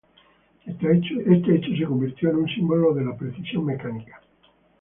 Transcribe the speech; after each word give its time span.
Este 0.65 0.97
hecho 0.97 1.75
se 1.77 1.85
convirtió 1.85 2.31
en 2.31 2.37
un 2.37 2.47
símbolo 2.47 2.91
de 2.95 3.05
la 3.05 3.15
precisión 3.15 3.65
mecánica. 3.65 4.19